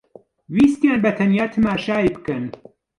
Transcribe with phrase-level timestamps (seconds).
[0.53, 2.45] ویستیان بەتەنیا تەماشای بکەن